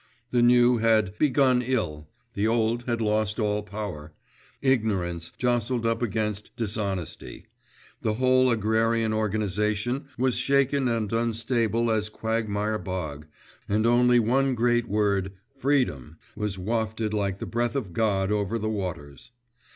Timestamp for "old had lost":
2.47-3.39